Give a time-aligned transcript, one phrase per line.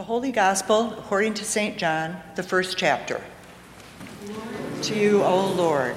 [0.00, 1.76] The Holy Gospel according to St.
[1.76, 3.22] John, the first chapter.
[4.84, 5.94] To you, O Lord.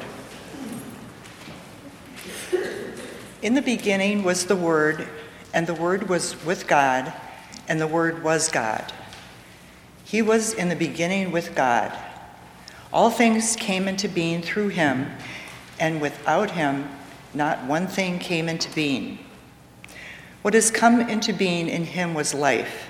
[3.42, 5.08] In the beginning was the Word,
[5.54, 7.14] and the Word was with God,
[7.70, 8.92] and the Word was God.
[10.04, 11.98] He was in the beginning with God.
[12.92, 15.12] All things came into being through him,
[15.80, 16.90] and without him,
[17.34, 19.20] not one thing came into being.
[20.42, 22.90] What has come into being in him was life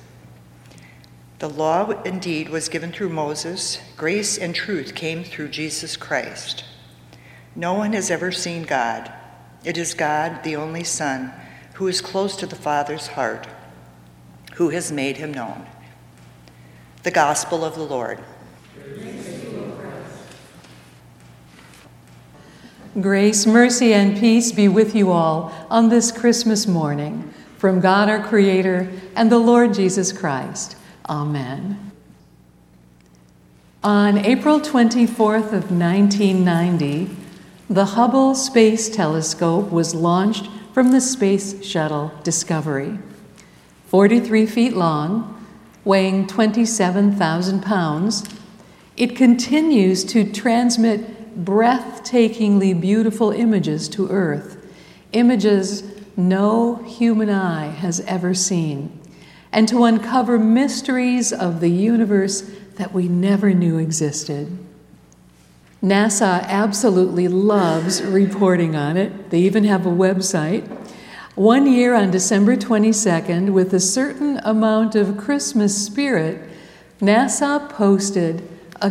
[1.41, 6.63] The law indeed was given through Moses, grace and truth came through Jesus Christ.
[7.55, 9.11] No one has ever seen God.
[9.65, 11.33] It is God, the only Son,
[11.73, 13.47] who is close to the Father's heart,
[14.53, 15.65] who has made him known.
[17.01, 18.19] The Gospel of the Lord.
[23.01, 28.21] Grace, mercy, and peace be with you all on this Christmas morning from God our
[28.21, 30.75] Creator and the Lord Jesus Christ.
[31.11, 31.91] Amen.
[33.83, 37.09] On April 24th of 1990,
[37.69, 42.97] the Hubble Space Telescope was launched from the Space Shuttle Discovery.
[43.87, 45.45] 43 feet long,
[45.83, 48.23] weighing 27,000 pounds,
[48.95, 54.65] it continues to transmit breathtakingly beautiful images to Earth,
[55.11, 55.83] images
[56.15, 59.00] no human eye has ever seen
[59.51, 62.41] and to uncover mysteries of the universe
[62.75, 64.57] that we never knew existed.
[65.83, 69.29] NASA absolutely loves reporting on it.
[69.29, 70.67] They even have a website.
[71.35, 76.47] One year on December 22nd, with a certain amount of Christmas spirit,
[76.99, 78.47] NASA posted
[78.81, 78.89] a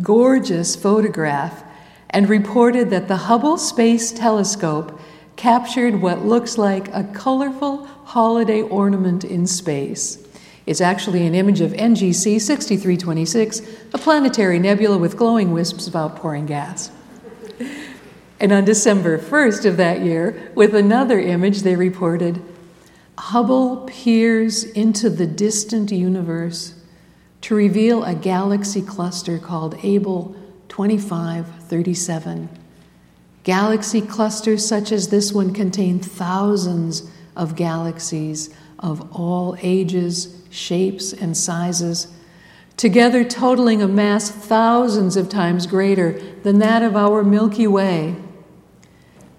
[0.00, 1.62] gorgeous photograph
[2.08, 4.98] and reported that the Hubble Space Telescope
[5.36, 10.18] captured what looks like a colorful holiday ornament in space.
[10.66, 13.62] It's actually an image of NGC 6326,
[13.94, 16.90] a planetary nebula with glowing wisps of outpouring gas.
[18.40, 22.42] And on December 1st of that year, with another image, they reported
[23.16, 26.74] Hubble peers into the distant universe
[27.42, 30.34] to reveal a galaxy cluster called Abell
[30.68, 32.48] 2537.
[33.44, 41.36] Galaxy clusters such as this one contain thousands of galaxies of all ages, shapes, and
[41.36, 42.06] sizes,
[42.76, 48.16] together totaling a mass thousands of times greater than that of our Milky Way.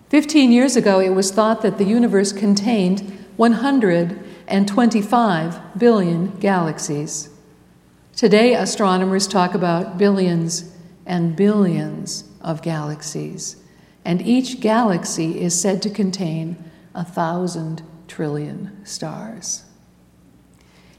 [0.10, 7.30] Fifteen years ago, it was thought that the universe contained 125 billion galaxies.
[8.16, 10.72] Today, astronomers talk about billions
[11.06, 13.56] and billions of galaxies,
[14.06, 19.64] and each galaxy is said to contain a thousand trillion stars.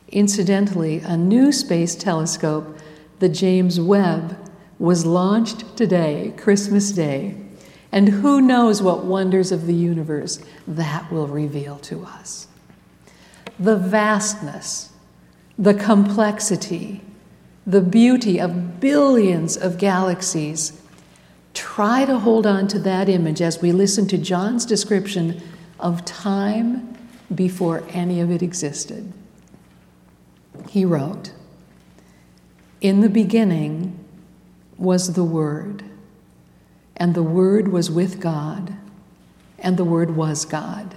[0.08, 2.78] Incidentally, a new space telescope,
[3.18, 4.36] the James Webb,
[4.78, 7.36] was launched today, Christmas Day,
[7.90, 12.48] and who knows what wonders of the universe that will reveal to us.
[13.58, 14.92] The vastness,
[15.58, 17.02] the complexity,
[17.66, 20.80] the beauty of billions of galaxies.
[21.54, 25.40] Try to hold on to that image as we listen to John's description
[25.82, 26.96] of time
[27.34, 29.12] before any of it existed.
[30.68, 31.32] He wrote,
[32.80, 33.98] In the beginning
[34.78, 35.84] was the Word,
[36.96, 38.74] and the Word was with God,
[39.58, 40.94] and the Word was God.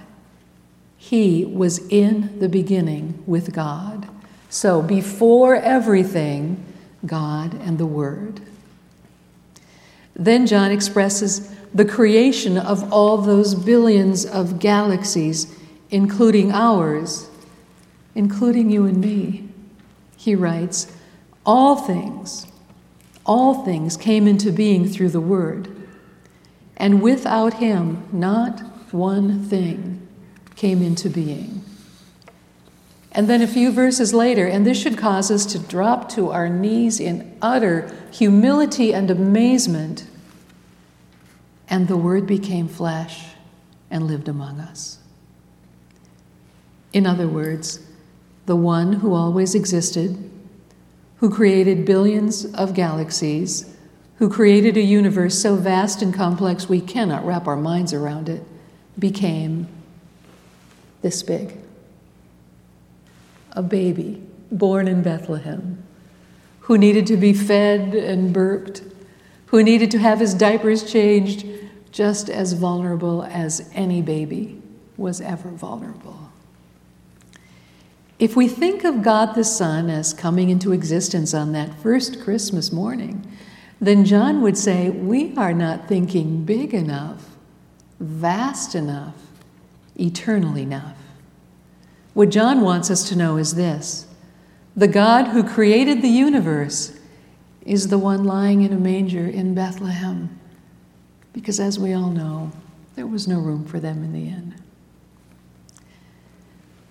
[0.96, 4.08] He was in the beginning with God.
[4.48, 6.64] So before everything,
[7.04, 8.40] God and the Word.
[10.14, 15.56] Then John expresses the creation of all those billions of galaxies,
[15.90, 17.28] including ours,
[18.14, 19.48] including you and me.
[20.16, 20.92] He writes,
[21.44, 22.46] All things,
[23.24, 25.68] all things came into being through the Word,
[26.76, 28.60] and without Him, not
[28.92, 30.06] one thing
[30.56, 31.62] came into being.
[33.12, 36.50] And then a few verses later, and this should cause us to drop to our
[36.50, 40.04] knees in utter humility and amazement.
[41.76, 43.22] And the Word became flesh
[43.90, 44.96] and lived among us.
[46.94, 47.80] In other words,
[48.46, 50.30] the one who always existed,
[51.18, 53.76] who created billions of galaxies,
[54.16, 58.42] who created a universe so vast and complex we cannot wrap our minds around it,
[58.98, 59.68] became
[61.02, 61.58] this big
[63.52, 65.82] a baby born in Bethlehem
[66.60, 68.82] who needed to be fed and burped,
[69.48, 71.44] who needed to have his diapers changed,
[71.96, 74.60] just as vulnerable as any baby
[74.98, 76.30] was ever vulnerable.
[78.18, 82.70] If we think of God the Son as coming into existence on that first Christmas
[82.70, 83.26] morning,
[83.80, 87.34] then John would say, We are not thinking big enough,
[87.98, 89.16] vast enough,
[89.98, 90.98] eternal enough.
[92.12, 94.06] What John wants us to know is this
[94.76, 96.94] the God who created the universe
[97.62, 100.38] is the one lying in a manger in Bethlehem.
[101.36, 102.50] Because as we all know,
[102.94, 104.54] there was no room for them in the inn.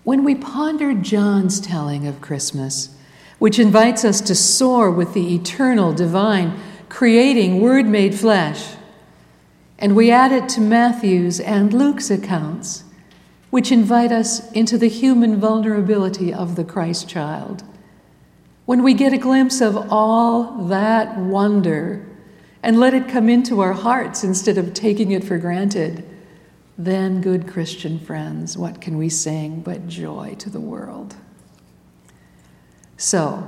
[0.04, 2.96] When we ponder John's telling of Christmas,
[3.40, 6.60] which invites us to soar with the eternal, divine,
[6.90, 8.76] creating Word made flesh,
[9.80, 12.84] and we add it to Matthew's and Luke's accounts,
[13.50, 17.64] which invite us into the human vulnerability of the Christ child.
[18.66, 22.06] When we get a glimpse of all that wonder
[22.66, 26.04] and let it come into our hearts instead of taking it for granted,
[26.80, 31.16] then, good Christian friends, what can we sing but joy to the world?
[32.98, 33.48] So,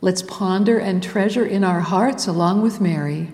[0.00, 3.28] let's ponder and treasure in our hearts, along with Mary,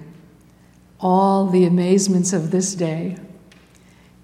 [0.98, 3.16] all the amazements of this day.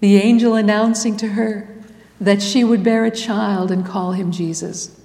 [0.01, 1.81] The angel announcing to her
[2.19, 4.99] that she would bear a child and call him Jesus,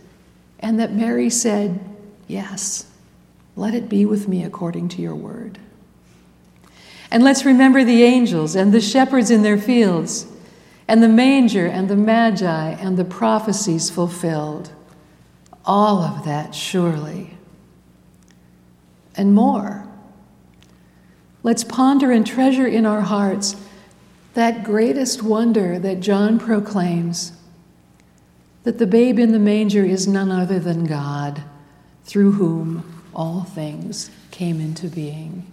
[0.58, 1.78] and that Mary said,
[2.26, 2.90] Yes,
[3.56, 5.58] let it be with me according to your word.
[7.10, 10.26] And let's remember the angels and the shepherds in their fields,
[10.86, 14.72] and the manger and the magi and the prophecies fulfilled.
[15.64, 17.36] All of that, surely.
[19.16, 19.88] And more.
[21.42, 23.56] Let's ponder and treasure in our hearts
[24.34, 27.32] that greatest wonder that John proclaims
[28.64, 31.42] that the babe in the manger is none other than God,
[32.04, 35.50] through whom all things came into being.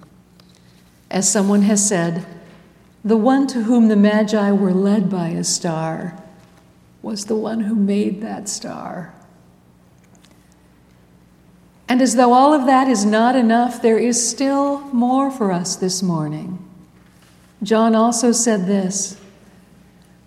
[1.10, 2.26] As someone has said,
[3.06, 6.22] the one to whom the Magi were led by a star
[7.02, 9.14] was the one who made that star.
[11.88, 15.76] And as though all of that is not enough, there is still more for us
[15.76, 16.60] this morning.
[17.62, 19.20] John also said this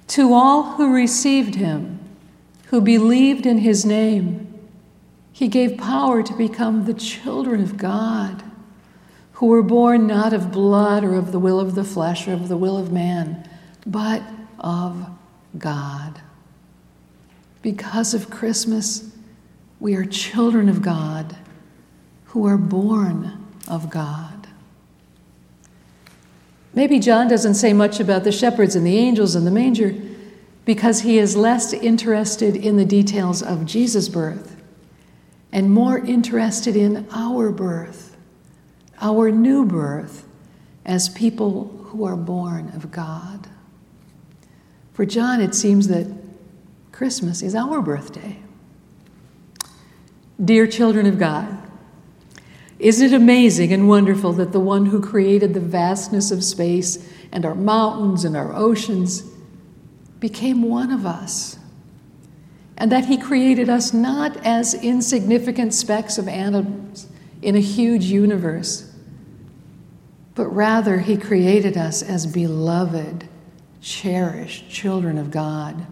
[0.09, 1.99] To all who received him,
[2.67, 4.47] who believed in his name,
[5.37, 8.43] he gave power to become the children of God,
[9.33, 12.49] who were born not of blood or of the will of the flesh or of
[12.49, 13.47] the will of man,
[13.85, 14.23] but
[14.59, 15.11] of
[15.59, 16.23] God.
[17.61, 19.15] Because of Christmas,
[19.79, 21.37] we are children of God
[22.29, 24.49] who are born of God.
[26.73, 29.95] Maybe John doesn't say much about the shepherds and the angels and the manger
[30.65, 34.56] because he is less interested in the details of Jesus' birth
[35.53, 38.17] and more interested in our birth,
[39.01, 40.27] our new birth
[40.85, 43.49] as people who are born of God.
[44.93, 46.07] For John, it seems that
[46.93, 48.39] Christmas is our birthday.
[50.43, 51.59] Dear children of God,
[52.79, 57.45] isn't it amazing and wonderful that the one who created the vastness of space and
[57.45, 59.23] our mountains and our oceans
[60.21, 61.59] became one of us?
[62.77, 67.09] And that he created us not as insignificant specks of atoms
[67.41, 68.93] in a huge universe,
[70.35, 73.27] but rather he created us as beloved,
[73.81, 75.87] cherished children of God,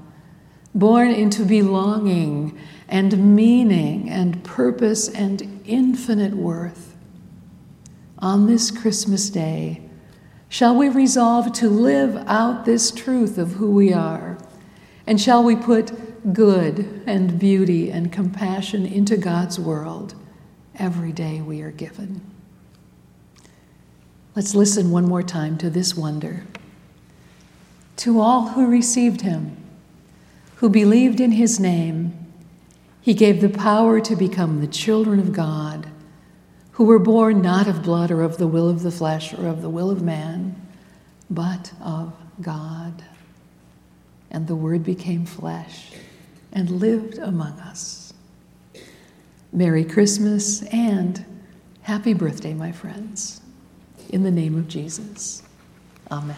[0.74, 6.94] born into belonging and meaning and purpose and infinite worth.
[8.18, 9.84] On this Christmas day,
[10.54, 14.38] Shall we resolve to live out this truth of who we are?
[15.04, 15.90] And shall we put
[16.32, 20.14] good and beauty and compassion into God's world
[20.76, 22.20] every day we are given?
[24.34, 26.44] Let's listen one more time to this wonder.
[27.98, 29.56] To all who received him,
[30.56, 32.16] who believed in his name,
[33.00, 35.88] he gave the power to become the children of God,
[36.72, 39.62] who were born not of blood or of the will of the flesh or of
[39.62, 40.60] the will of man,
[41.30, 43.04] but of God.
[44.30, 45.92] And the Word became flesh
[46.54, 48.14] and lived among us.
[49.52, 51.25] Merry Christmas and
[51.82, 53.40] happy birthday, my friends.
[54.11, 55.42] In the name of Jesus.
[56.11, 56.37] Amen.